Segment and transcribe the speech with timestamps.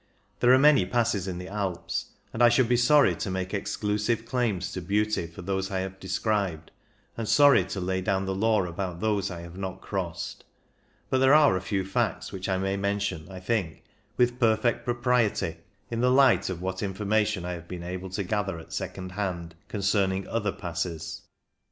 [0.39, 4.25] There are many passes in the Alps, and I should be sorry to make exclusive
[4.25, 6.71] claims to beauty for those I have described,
[7.15, 10.43] and sorry to lay down the law about those I have not crossed.
[11.11, 13.83] But there are a few facts which I may mention, I think,
[14.17, 15.57] with perfect pro priety
[15.91, 19.53] in the light of what information I have been able to gather at second hand
[19.67, 21.21] concerning other passes.